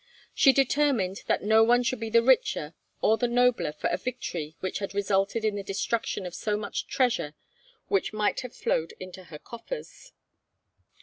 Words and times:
She 0.33 0.51
determined 0.51 1.21
that 1.27 1.43
no 1.43 1.63
one 1.63 1.83
should 1.83 1.99
be 1.99 2.09
the 2.09 2.23
richer 2.23 2.73
or 3.01 3.19
the 3.19 3.27
nobler 3.27 3.71
for 3.71 3.87
a 3.91 3.97
victory 3.97 4.55
which 4.59 4.79
had 4.79 4.95
resulted 4.95 5.45
in 5.45 5.53
the 5.55 5.61
destruction 5.61 6.25
of 6.25 6.33
so 6.33 6.57
much 6.57 6.87
treasure 6.87 7.35
which 7.87 8.11
might 8.11 8.39
have 8.39 8.55
flowed 8.55 8.95
into 8.99 9.25
her 9.25 9.37
coffers. 9.37 10.11